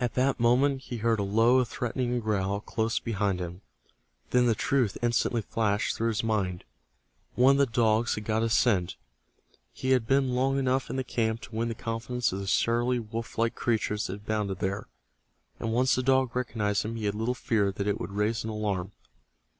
[0.00, 3.60] At that moment he heard a low threatening growl close beside him.
[4.30, 6.64] Then the truth instantly flashed through his mind.
[7.36, 8.96] One of the dogs had got his scent.
[9.72, 12.98] He had been long enough in the camp to win the confidence of the surly
[12.98, 14.88] wolf like creatures that abounded there,
[15.60, 18.50] and once the dog recognized him he had little fear that it would raise an
[18.50, 18.90] alarm.